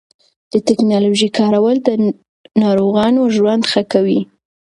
د 0.51 0.53
ټېکنالوژۍ 0.67 1.29
کارول 1.39 1.77
د 1.81 1.89
ناروغانو 2.61 3.21
ژوند 3.35 3.63
ښه 3.71 3.83
کوي. 3.93 4.19